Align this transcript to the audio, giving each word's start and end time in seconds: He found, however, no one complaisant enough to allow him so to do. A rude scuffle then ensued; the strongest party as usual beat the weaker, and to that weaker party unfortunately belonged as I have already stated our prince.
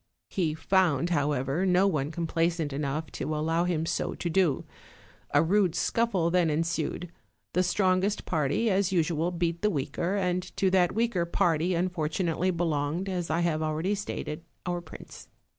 He 0.29 0.55
found, 0.55 1.11
however, 1.11 1.63
no 1.63 1.85
one 1.85 2.09
complaisant 2.09 2.73
enough 2.73 3.11
to 3.11 3.35
allow 3.35 3.65
him 3.65 3.85
so 3.85 4.15
to 4.15 4.29
do. 4.31 4.65
A 5.31 5.43
rude 5.43 5.75
scuffle 5.75 6.31
then 6.31 6.49
ensued; 6.49 7.11
the 7.53 7.61
strongest 7.61 8.25
party 8.25 8.67
as 8.71 8.91
usual 8.91 9.29
beat 9.29 9.61
the 9.61 9.69
weaker, 9.69 10.15
and 10.15 10.41
to 10.57 10.71
that 10.71 10.95
weaker 10.95 11.25
party 11.27 11.75
unfortunately 11.75 12.49
belonged 12.49 13.09
as 13.09 13.29
I 13.29 13.41
have 13.41 13.61
already 13.61 13.93
stated 13.93 14.43
our 14.65 14.81
prince. 14.81 15.27